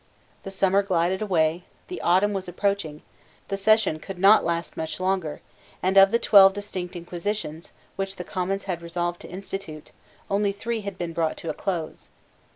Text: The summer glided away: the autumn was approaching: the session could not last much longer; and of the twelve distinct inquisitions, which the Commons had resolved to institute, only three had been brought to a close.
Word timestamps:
The 0.41 0.49
summer 0.49 0.81
glided 0.81 1.21
away: 1.21 1.63
the 1.87 2.01
autumn 2.01 2.33
was 2.33 2.47
approaching: 2.47 3.03
the 3.49 3.55
session 3.55 3.99
could 3.99 4.17
not 4.17 4.43
last 4.43 4.75
much 4.75 4.99
longer; 4.99 5.41
and 5.83 5.95
of 5.95 6.09
the 6.09 6.17
twelve 6.17 6.53
distinct 6.55 6.95
inquisitions, 6.95 7.71
which 7.97 8.15
the 8.15 8.23
Commons 8.23 8.63
had 8.63 8.81
resolved 8.81 9.21
to 9.21 9.29
institute, 9.29 9.91
only 10.27 10.51
three 10.53 10.81
had 10.81 10.97
been 10.97 11.13
brought 11.13 11.37
to 11.37 11.51
a 11.51 11.53
close. 11.53 12.09